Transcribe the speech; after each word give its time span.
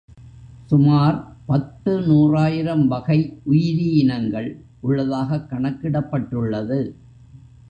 சுமார் 0.65 1.35
பத்துநூறாயிரம் 1.47 2.87
வகை 2.87 3.39
உயிரி 3.43 3.91
இனங்கள் 3.97 4.63
உள்ளதாகக் 4.79 5.51
கணக்கிடப்பட் 5.51 6.27
டுள்ளது. 6.31 6.93